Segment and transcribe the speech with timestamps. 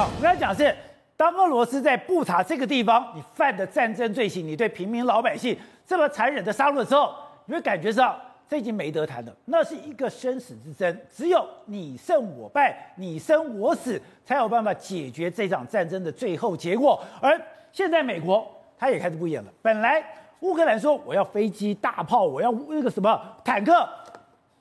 [0.00, 0.74] 我跟他讲是，
[1.18, 5.54] 当俄罗斯在布查这个地方，你犯的战争罪行，你对平民老百姓
[5.86, 8.18] 这么残忍的杀戮的时候，你会感觉上
[8.48, 9.36] 这已经没得谈了。
[9.44, 16.98] 那是一个生死之争，只有你胜我败，你生我死，才有办法解决这场战争的最后结果。
[17.20, 17.38] 而
[17.70, 19.52] 现在美国他也开始不演了。
[19.60, 20.02] 本来
[20.40, 23.86] 乌克兰说我要飞机、大炮，我要那个什么坦克，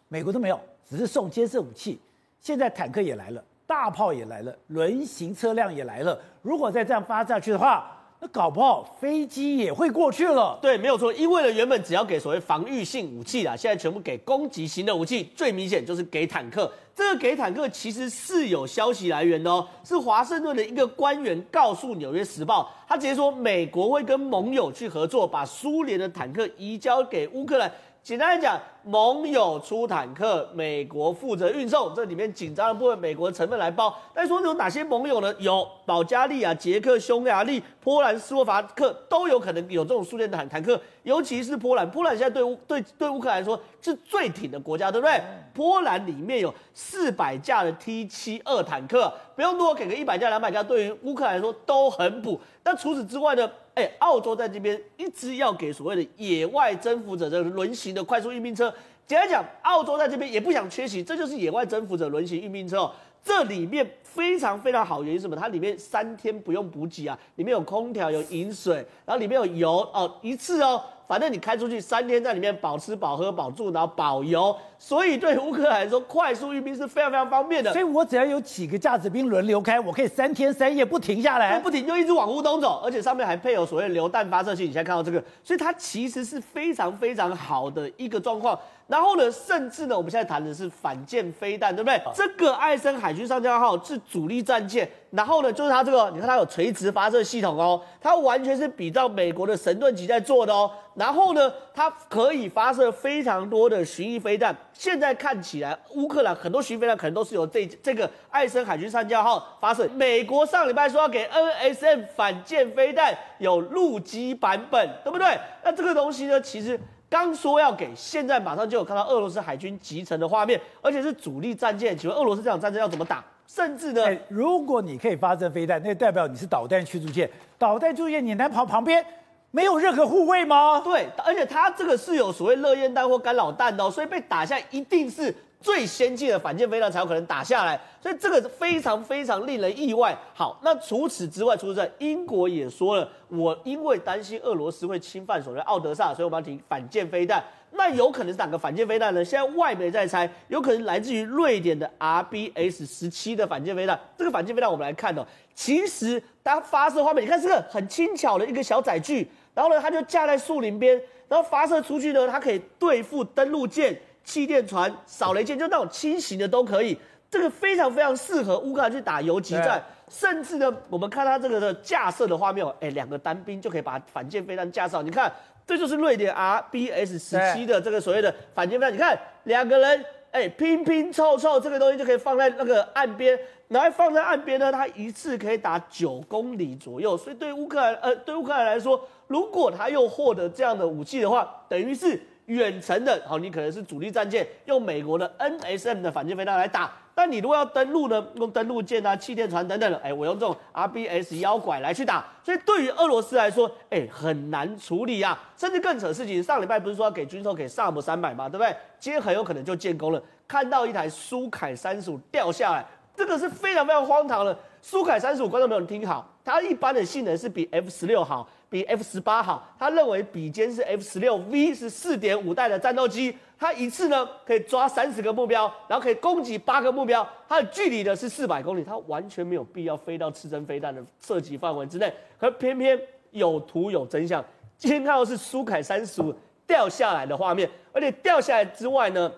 [0.10, 2.02] 美国都没有，只是送监视武器。
[2.42, 3.42] 现在坦克也来了。
[3.72, 6.20] 大炮也来了，轮型车辆也来了。
[6.42, 7.90] 如果再这样发下去的话，
[8.20, 10.60] 那搞不好飞机也会过去了。
[10.62, 11.12] 对，没有错。
[11.14, 15.32] 因为呢，原本只要给所谓防御性武器啦，现在全部给攻击型的武器。
[15.34, 16.70] 最明显就是给坦克。
[16.94, 27.72] 这个给坦克其实是有消息来源的哦，是华盛顿的一个官员告诉《纽约时报》，他直接说美国会跟盟友去合作，把苏联的坦克移交给乌克兰。
[28.04, 31.94] 简单来讲，盟友出坦克，美国负责运送。
[31.94, 33.96] 这里面紧张的部分，美国成分来包。
[34.14, 35.34] 但说有哪些盟友呢？
[35.40, 40.80] 有保加利亚、捷克、匈牙利、波兰、斯洛伐克都有可能有这种苏联坦坦克。
[41.04, 45.22] 尤其是波兰，波兰现在对乌对对乌克兰来说是最挺的国家，对不对？
[45.54, 52.40] 波兰里面有四百架的 T 七二坦克，不用多给个一百架、两百架，对于乌克兰来说都很补。
[52.64, 53.50] 那除此之外呢？
[53.74, 58.71] 哎，澳洲在这边一直要给所谓的野外征服者的轮型的快速运兵车。
[59.12, 62.94] 简单讲，澳洲在这边也不想缺席，这就是野外征服者轮型运兵车哦。
[63.22, 65.36] 这里面非常非常好，原因是什么？
[65.36, 70.82] 它里面三天不用补给啊，里面有空调、有饮水，然后里面有油哦，一次哦。
[71.12, 77.70] 反正你开出去三天，在里面保吃保喝保住，然后保油，所以对乌克兰来说，快速运兵是非常非常方便的。
[77.74, 84.64] 所以我只要有几个架子兵轮流开，我可以三天三夜不停下来，不停就一直往乌东走，而且上面还配有所谓榴弹发射器。
[84.64, 88.58] 你现在看到这个，所以它其实是非常非常好的一个状况。
[88.88, 91.98] 然后呢，甚至呢，我们现在谈的是反舰飞弹，对不对？
[92.06, 100.72] 哦、这个艾森海军上将号是主力战舰，然后呢，就是它这个，你看它有垂直发射系统哦，它完全是比照美国的神盾级在做的哦。
[100.96, 104.56] 然后呢，它可以发射非常多的巡弋飞弹。
[104.74, 109.88] 现在看起来，乌克兰很多巡弋飞弹可能都是由这这个艾森海军上将号发射。
[109.96, 115.38] 美国上礼拜说要给 NSM 反舰飞弹有陆基版本，对不对？
[115.64, 116.80] 那这个东西呢，其实。
[117.12, 121.98] 刚说要给，现在马上就有看到俄罗斯海军集成的画面，而且是主力战舰。
[121.98, 123.22] 请问俄罗斯这场战争要怎么打？
[123.54, 127.30] 甚至呢，如果你可以发射飞弹，那代表你是导弹驱逐舰。
[127.58, 129.06] 导弹驱逐舰，你难跑旁边
[129.52, 130.80] 没有任何护卫吗？
[130.80, 135.36] 对，而且它这个是有所谓热焰弹或干扰弹的哦，所以被打下一定是。
[135.64, 140.18] 最先进的反舰飞弹才有可能打下来，所以这个非常非常令人意外。
[140.34, 147.44] 好，那除此之外，除此之外，英国也说了，我因为担心俄罗斯会侵犯所谓奥德萨，所以我们要停反舰飞弹。
[147.74, 149.24] 那有可能是哪个反舰飞弹呢？
[149.24, 154.00] 现在外媒在猜，有可能来自于瑞典的 RBS 十七的反舰飞弹。
[154.18, 164.00] 这个反舰飞弹我们来看哦，其实它发射画面，你看这个很轻巧的一个小载具，然后呢，它就架在树林边，然后发射出去呢，它可以对付登陆舰。
[164.24, 166.96] 气垫船、扫雷舰，就那种轻型的都可以。
[167.28, 175.04] 这个非常非常适合乌克兰去打游击战，甚至呢，我们看它这个的架设的画面哦，哎，两个单兵就可以把反舰飞弹架上。
[175.04, 175.34] 你看，
[175.66, 178.94] 这就是瑞典 RBS 十七的这个所谓的反舰飞弹。
[178.94, 187.18] 你看，两个人哎拼拼凑凑，这个东西就可以放在那个岸边，然后放在岸边呢，它一次可以打九公里左右。
[187.18, 192.20] 所以对乌克兰呃，对乌克兰来说，如果他又获得这样的武器的话，等于是。
[192.48, 196.92] 远程的，好，你可能是主力战舰，用美国的 NSM 的反舰飞弹来打。
[197.22, 202.26] 但你如果要登陆呢，用登陆舰啊、气垫船等等的，哎，我用这种 RBS 妖拐来去打。
[202.42, 205.40] 所以对于俄罗斯来说，哎，很难处理啊。
[205.56, 208.50] 甚至更扯的事情，上礼拜不是说要给军售给萨姆三百吗？
[208.50, 208.76] 对不对？
[208.98, 210.20] 今天很有可能就建功了。
[210.48, 212.84] 看到一台苏凯三十五掉下来，
[213.16, 214.58] 这个是非常非常荒唐的。
[214.82, 218.50] 苏凯三十五，观众朋友听好，它一般的性能是比 F 十六好。
[218.72, 232.98] 比 F 十八好，他认为比肩是 F 十六 V 是四点五代的战斗机，它一次呢可以抓三十个目标，然后可以攻击八个目标，它的距离呢是四百公里，它完全没有必要飞到刺针飞弹的射击范围之内，可偏偏
[233.32, 234.42] 有图有真相。
[234.78, 236.34] 今天看到是苏凯三十五
[236.66, 239.30] 掉下来的画面，而且掉下来之外呢，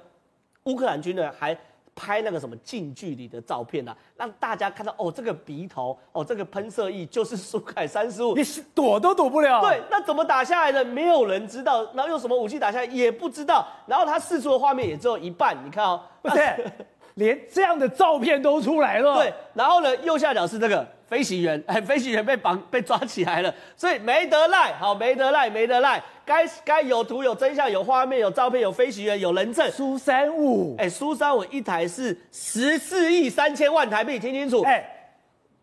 [0.65, 1.57] 乌克兰军呢还。
[1.95, 9.61] 拍那个什么近距离的照片啊，让大家看到哦，这个鼻头哦，这个喷射翼就是苏凯三十五，你是躲都躲不了。
[9.61, 10.83] 对，那怎么打下来的？
[10.83, 11.83] 没有人知道。
[11.93, 13.67] 然后用什么武器打下来也不知道。
[13.85, 16.71] 然后他试出的画面也只有一半，你看哦，不是，
[17.15, 19.15] 连这样的照片都出来了。
[19.15, 20.87] 对，然后呢，右下角是这个。
[21.05, 29.69] 飞行员，哎， 飞行员被绑被抓起来了，所以没得赖，好，没得赖，没得赖，该该有图有真相，有画面有照片有飞行员有人证。
[29.69, 34.83] 苏三五，哎，苏三五一台是十四亿三千万台币，听清楚，哎，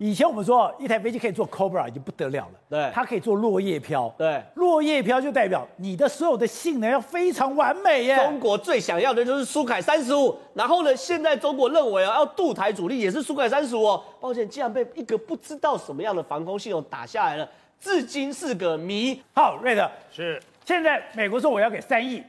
[0.02, 8.16] 以前我们说一台飞机可以做 Cobra 已经不得了了，对，它可以做落叶飘，对，落叶飘就代表你的所有的性能要非常完美耶。
[8.16, 14.02] 中国最想要的就是苏凯三十五，然后呢，现在中国认为啊，要渡台主力也是苏凯三十五哦。
[14.18, 17.46] 抱歉，竟然被一个不知道什么样的防空系统打下来了，
[17.78, 19.22] 至今是个谜。
[19.34, 22.24] 好，瑞德是，现在美国说我要给三亿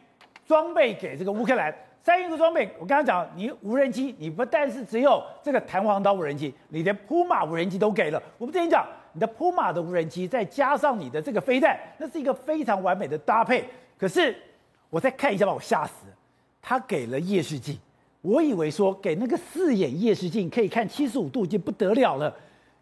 [0.45, 1.73] 装备给这个乌克兰。
[2.03, 8.21] 三亿个装备，我刚刚讲，你无人机，你不但是只有这个弹簧刀无人机，你连扑马无人机都给了。
[8.39, 8.83] 我们之前讲，
[9.13, 13.63] 你的扑马的无人机，再加上你的这个飞弹，那是一个非常完美的搭配。
[13.99, 14.35] 可是
[14.89, 16.07] 我再看一下，把我吓死。
[16.59, 17.77] 他给了夜视镜，
[18.21, 22.35] 我以为说给那个四眼夜视镜可以看七十五度已经不得了了，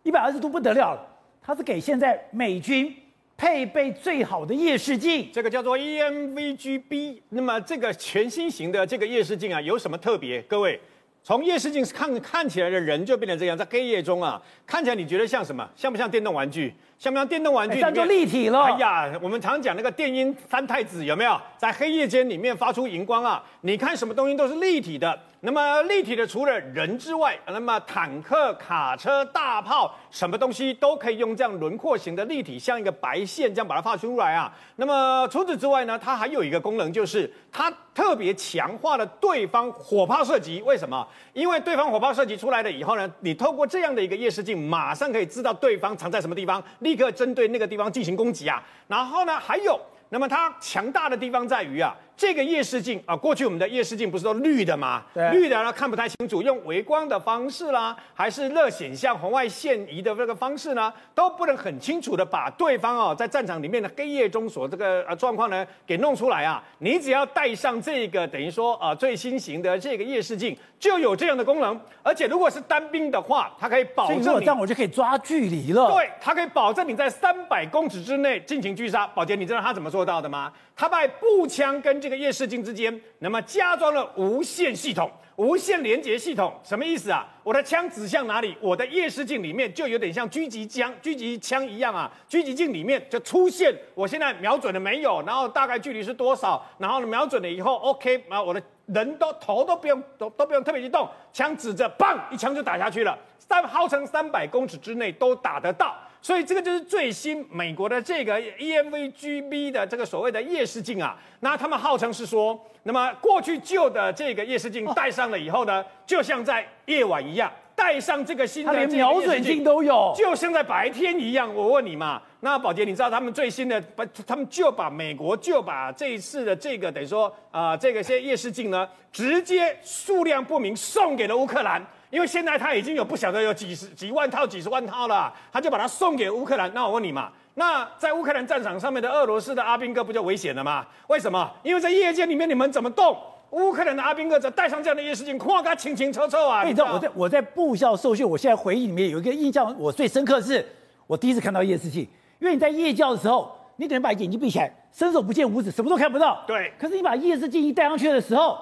[0.03, 1.05] 一百二十度不得了了。
[1.41, 2.95] 他是给现在美军。
[3.39, 7.21] 配备最好的夜视镜，这个叫做 EMVGB。
[7.29, 10.41] 那么这个全新型的这个夜视镜啊，有什么特别？
[10.41, 10.77] 各位，
[11.23, 15.65] 从夜视镜看看起来的人就变成这样，在黑夜中啊，看起来你觉得像什么？
[15.73, 16.73] 像不像电动玩具？
[16.99, 17.75] 像不像电动玩具？
[17.75, 18.61] 这样就立体了。
[18.61, 21.39] 哎呀，我们常讲那个电音三太子有没有？
[21.57, 25.17] 在黑夜间里面发出荧光啊，你看什么东西都是立体的。
[25.41, 34.53] 那么立体的除了人之外，那么坦克、卡车、大炮，什么东西都可以用这样轮廓型的立体，像一个白线这样把它画出来啊。
[34.75, 40.61] 那么除此之外呢，它还有一个功能，就是它特别强化了对方火炮射击。
[40.63, 41.07] 为什么？
[41.31, 48.63] 因为对方火炮射击出来了以后呢，你透过这样的一个夜视镜，马上可以知道对方藏在什么地方，立刻针对那个地方进行攻击啊。
[48.87, 51.95] 然后呢，还有，那么它强大的地方在于啊。
[52.19, 55.01] 这个夜视镜啊，过去我们的夜视镜不是都绿的吗？
[55.13, 66.61] 对，绿的呢看不太清楚，用微光的方式啦，还是热显像红外线仪的这个方式呢，都不能很清楚的把对方哦在战场里面的黑夜中所这个呃状况呢给弄出来啊。
[66.79, 71.79] 你只要戴上这个等于说啊最新型的这个夜视镜，就有这样的功能。
[72.03, 75.89] 而且如果是单兵的话，它可以保证你，这样我就可以抓距离了。
[75.93, 79.07] 对，它可以保证你在三百公尺之内进行狙杀。
[79.07, 80.51] 宝杰，你知道他怎么做到的吗？
[80.75, 87.23] 他把步枪跟这个夜视镜之间，那么加装了无线系统、无线连接系统，什么意思啊？
[87.43, 92.11] 我的枪指向哪里，我的夜视镜里面就有点像狙击枪、狙击枪一样啊。
[92.27, 95.21] 狙击镜里面就出现，我现在瞄准了没有？
[95.21, 96.65] 然后大概距离是多少？
[96.79, 105.95] 然后呢，瞄准了以后，OK，然后我的人都头都不用都都不用特别去动，枪指着，砰，一枪就打下去了，三号称三百公尺之内都打得到。
[106.21, 121.53] 所以这个就是最新美国的这个 EMVGB 的这个所谓的夜视镜啊，那他们号称是说，那么过去旧的这个夜视镜戴上了以后呢，就像在夜晚一样，戴上这个新的，连瞄准镜都有，就像在白天一样。
[121.55, 123.81] 我问你嘛，那宝杰，你知道他们最新的，
[124.27, 131.81] 他们就把美国就把这一次的这个等于说啊、呃，这个些夜视镜呢，直接数量不明送给了乌克兰。
[132.09, 136.71] 因为现在他已经有不晓得有几十几万套、几十万套了，他就把它送给乌克兰。
[136.73, 140.85] 那我问你嘛，那在乌克兰战场上面的俄罗斯的阿兵哥不就危险了吗？
[141.07, 141.51] 为什么？
[141.61, 143.15] 因为在夜间里面你们怎么动？
[143.51, 146.63] 乌克兰的阿兵哥则戴上这样的夜视镜，哐咔清清楚楚啊！
[146.63, 150.67] 你知道我在我在部校受训，我现在回忆里面有一个印象，我最深刻的是
[151.05, 152.07] 我第一次看到夜视镜，
[152.39, 156.43] 因为你在夜教的时候，你等于把眼睛闭起来，伸手不见五指，什么都看不到。
[156.47, 156.73] 对。
[156.79, 158.57] 可是你把夜视镜一戴上去的时候。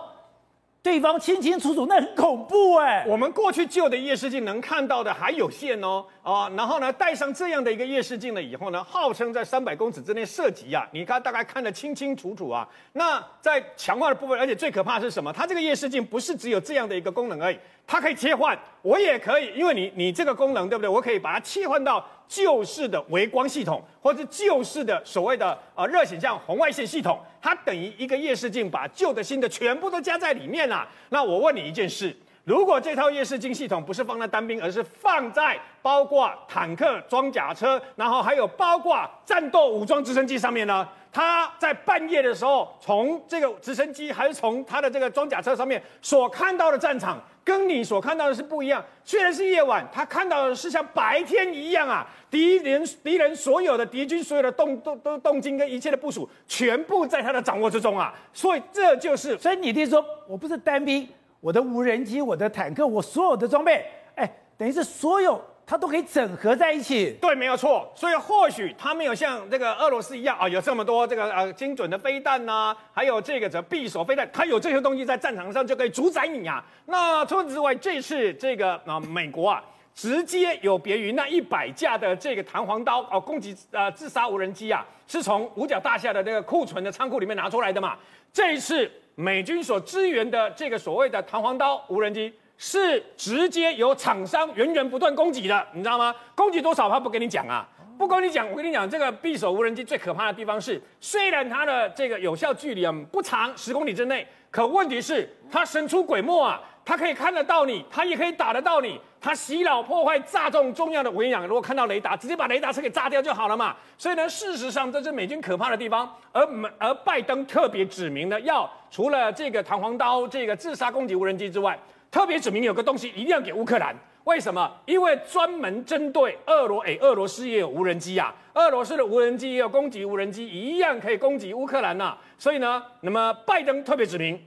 [0.83, 3.03] 对方清清楚楚，那很恐怖哎！
[3.05, 12.65] 我们过去旧的夜视镜能看到的还有限哦，啊，然后呢，戴上这样的一个夜视镜了以后呢，号称在三百公尺之内射击啊，你看大概看得清清楚楚啊。
[12.93, 15.33] 那在强化的部分，而且最可怕是什么？
[15.33, 20.87] 它这个夜视镜不是只有这样的一个功能而已，它可以切换，我也可以，因为你你这个功能对不对？
[20.87, 22.05] 我可以把它切换到。
[22.27, 30.87] 旧式的微光系统，或者旧式的所谓的呃热显像红外线系统，它等于一个夜视镜，把旧的新的全部都加在里面了啊。
[31.09, 40.87] 那我问你一件事：如果这套夜视镜系统不是放在单兵，而是放在包括坦克、装甲车，然后还有包括战斗武装直升机上面呢？
[41.11, 48.83] 它在半夜的时候，从这个直升机还是从它的这个装甲车上面所看到的战场，跟你所看到的是不一样。
[49.05, 52.05] 虽然是夜晚，他看到的是像白天一样啊！
[52.29, 58.13] 敌人敌人所有的敌军所有的动动动动静跟一切的部署，全部在他的掌握之中啊！
[58.33, 61.07] 所以这就是，所以你听说，我不是单兵，
[61.39, 63.85] 我的无人机、我的坦克、我所有的装备，
[64.15, 65.41] 哎，等于是所有。
[65.69, 67.91] 它都可以整合在一起，对，没有错。
[67.93, 76.63] 所以或许它没有像这个俄罗斯一样啊，有这么多这个呃精准的飞弹呐，还有这个这匕首飞弹，它有这些东西在战场上就可以主宰你啊。
[76.85, 79.61] 那除此之外，这次这个啊美国啊，
[79.93, 87.97] 直接有别于那一百架的这个弹簧刀哦攻击呃自杀无人机啊，是从五角大厦的这个库存的仓库里面拿出来的嘛。
[88.31, 92.33] 这一次美军所支援的这个所谓的弹簧刀无人机。
[92.57, 96.13] 是直接由厂商源源不断供给的，你知道吗？
[96.35, 98.49] 供给多少他不跟你讲啊，不跟你讲。
[98.49, 106.61] 我跟你讲，这个匕首无人机最可怕的地方是，虽然它的这个有效距离啊不长，十公里之内，可问题是它神出鬼没啊。
[106.83, 108.97] 他可以看得到你，他也可以打得到你。
[109.19, 113.75] 他袭扰、破坏、炸中重要的，我跟你讲，如果看到雷达，直接把雷达车给炸掉就好了嘛。
[113.97, 116.09] 所以呢，事实上这是美军可怕的地方。
[116.31, 116.47] 而
[116.77, 121.77] 而拜登特别指明的，要除了这个弹簧刀、这个自杀攻击无人机之外，
[122.17, 123.95] 特别指明有个东西一定要给乌克兰。
[124.23, 124.67] 为什么？
[124.87, 132.17] 因为专门针对俄罗，诶，俄罗斯也有无人机、啊，俄罗斯的无人机也有攻击无人机，一样可以攻击乌克兰呐、啊。
[132.39, 134.41] 所以呢，那么拜登特别指明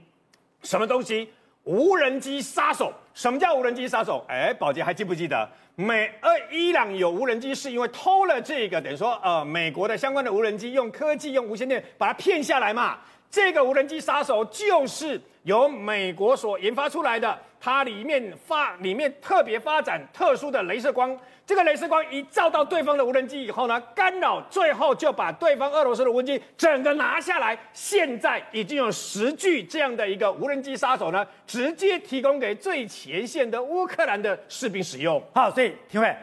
[0.63, 1.29] 什么东西？
[1.63, 4.25] 无人机杀手，什么叫无人机杀手？
[4.27, 12.97] 哎，宝杰还记不记得美呃伊朗有无人机是因为偷了这个，等于说呃美国的相关的无人机，用科技用无线电把它骗下来嘛？
[13.31, 21.17] 这个无人机杀手就是由美国所研发出来的，它里面发里面特别发展特殊的镭射光。
[21.45, 27.57] 这个镭射光一照到对方的无人机以后呢，干扰，最后就把对方俄罗斯的无人机整个拿下来。
[27.73, 35.21] 现在已经有十具这样的一个无人机杀手呢，直接提供给最前线的乌克兰的士兵使用。
[35.33, 36.13] 好，所以廷辉，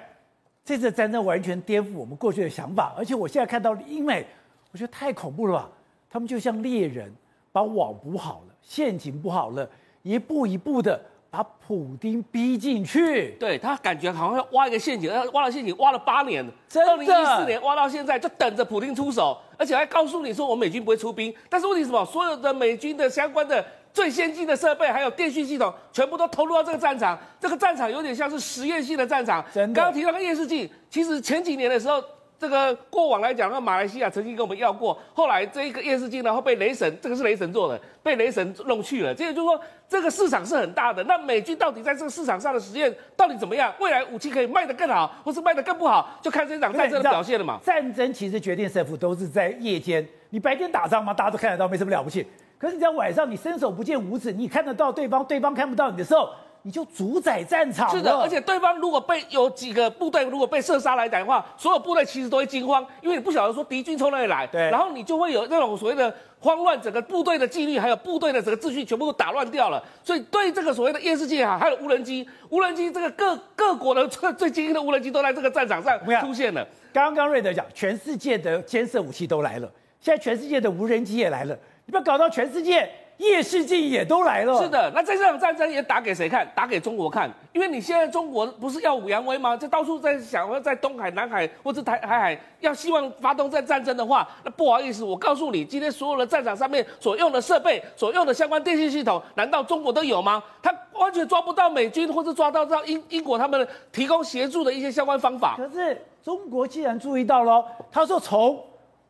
[0.62, 4.26] 这次战争完全颠覆我们过去的想法，而且我现在看到英美，
[4.72, 5.70] 我觉得太恐怖了吧？
[6.10, 7.12] 他们就像猎人，
[7.52, 9.68] 把网补好了，陷阱布好了，
[10.02, 11.00] 一步一步的。
[11.30, 16.42] 把普丁逼进去，对他感觉好像要挖一个陷阱，挖了陷阱挖了八年，
[16.74, 21.32] 二零一四年挖到现在，就等着普丁出手，而且还告诉你说我们美军不会出兵。
[21.50, 22.02] 但是问题是什么？
[22.06, 23.62] 所有的美军的相关的
[23.92, 27.18] 最先进的设备，还有电讯系统，全部都投入到这个战场。
[27.38, 29.44] 这个战场有点像是实验性的战场。
[29.54, 32.02] 刚刚提到个夜视镜，其实前几年的时候。
[32.38, 39.12] 这个过往来讲，那马来西亚曾经跟我们要过，后来这一个夜视镜，然后被雷神，这个是雷神做的，被雷神弄去了。
[39.12, 41.02] 这个就是说，这个市场是很大的。
[41.04, 43.74] 那美军到底在这个市场上的实验到底怎么样？
[43.80, 47.58] 未来武器可以卖得更好，或是卖得更不好，就看这场战争的表现了嘛。
[47.64, 52.24] 战争其实决定胜负都是在夜间，你白天打仗嘛，大家都看得到，没什么了不起。
[52.56, 56.30] 可是你在晚上，你伸手不见五指，你看得到对方，对方看不到你的时候。
[56.62, 57.88] 你就主宰战场。
[57.90, 64.46] 是的，而且对方如果被有几个部队如果被射杀来讲的话，所有部队其实都会惊慌，因为你不晓得说敌军从哪里来。
[64.46, 64.70] 对。
[64.70, 69.82] 然后你就会有那种所谓的慌乱，整个部队的纪律还有部队的整个秩序全部都打乱掉了。
[70.02, 76.66] 所以对这个所谓的夜视镜啊，还有无人机，无人机这个各各国的最最精英的无人机都在这个战场上出现了。
[76.92, 82.88] 刚刚瑞德讲，全世界的监视武器都来了，现在全世界的无人机也来了，你不要搞到全世界。
[83.18, 84.90] 夜视镜也都来了，是的。
[84.94, 86.48] 那在这场战争也打给谁看？
[86.54, 89.56] 打给中国看，因为你现在中国不是耀武扬威吗？
[89.56, 100.40] 就到处在想要在东海、南海或者台海海要希望发动这战争的话，那不好意思，我告诉你，今天所有的战场上面所用的设备、所用的相关电信系统，难道中国都有吗？
[100.62, 105.56] 他完全抓不到美军，或者抓到到英英国他们提供协助的一些相关方法。
[105.56, 108.64] 可是中国既然注意到了，他说从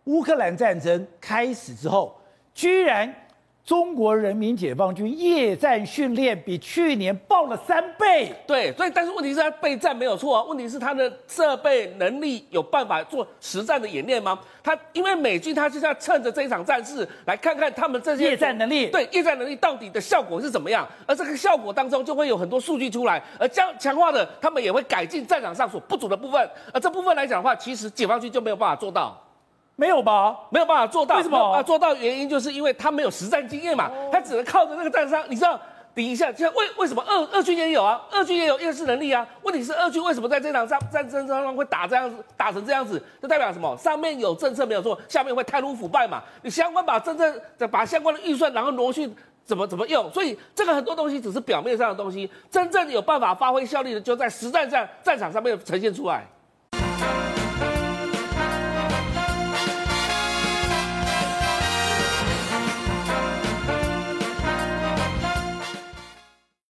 [0.05, 2.19] 乌克兰战争开始之后，
[2.55, 3.15] 居然。
[3.69, 8.33] 中国人民解放军夜战训练比去年爆了三倍。
[8.47, 14.41] 对，所以但是问题是他备战没有错啊，问题是他的设备能力有办法做实战的演练吗？
[14.63, 29.23] 他因为美军他就是要趁着这一场战事来看看他们这些夜战能力，对夜战能力到底的效果是怎么样，而这个效果当中就会有很多数据出来，而将强化的他们也会改进战场上所不足的部分，而这部分来讲的话，其实解放军就没有办法做到。
[29.81, 30.37] 没有吧？
[30.51, 31.15] 没有办法做到。
[31.19, 31.63] 为什么啊？
[31.63, 35.23] 做到原因就是因为他没有实战经验嘛，他只能靠着那个战伤。
[35.29, 35.57] 你知道，
[35.95, 38.01] 比一下，就为为什么二二军也有啊？
[38.11, 39.25] 二军也有夜视能力啊？
[39.43, 43.01] 问题是二军为什么在这场战战争当中会打这样子，打成这样子？
[43.23, 43.77] 这代表什么？
[43.77, 46.25] 上面有政策没有做，下面会贪污腐败嘛？
[46.43, 49.09] 你相关把真正的把相关的预算然后挪去
[49.45, 50.13] 怎么怎么用？
[50.13, 56.27] 所以这个很多东西只是表面上的东西，真正有办法发挥效力的，就在实战战战场上面呈现出来。